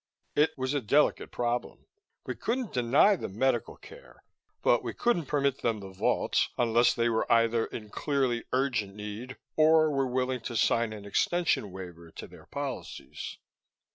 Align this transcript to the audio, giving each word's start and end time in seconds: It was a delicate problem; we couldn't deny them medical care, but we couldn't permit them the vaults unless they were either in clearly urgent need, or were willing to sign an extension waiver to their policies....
It 0.35 0.57
was 0.57 0.73
a 0.73 0.81
delicate 0.81 1.29
problem; 1.29 1.85
we 2.25 2.33
couldn't 2.33 2.73
deny 2.73 3.15
them 3.15 3.37
medical 3.37 3.77
care, 3.77 4.23
but 4.63 4.81
we 4.83 4.95
couldn't 4.95 5.27
permit 5.27 5.61
them 5.61 5.79
the 5.79 5.91
vaults 5.91 6.49
unless 6.57 6.95
they 6.95 7.07
were 7.07 7.31
either 7.31 7.67
in 7.67 7.91
clearly 7.91 8.43
urgent 8.51 8.95
need, 8.95 9.37
or 9.55 9.91
were 9.91 10.07
willing 10.07 10.39
to 10.41 10.55
sign 10.57 10.91
an 10.91 11.05
extension 11.05 11.71
waiver 11.71 12.09
to 12.13 12.25
their 12.25 12.47
policies.... 12.47 13.37